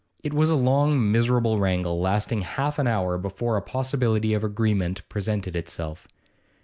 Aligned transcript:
It 0.23 0.33
was 0.33 0.49
a 0.49 0.55
long, 0.55 1.11
miserable 1.11 1.59
wrangle, 1.59 2.01
lasting 2.01 2.41
half 2.41 2.79
an 2.79 2.87
hour, 2.87 3.19
before 3.19 3.55
a 3.55 3.61
possibility 3.61 4.33
of 4.33 4.43
agreement 4.43 5.07
presented 5.09 5.55
itself. 5.55 6.07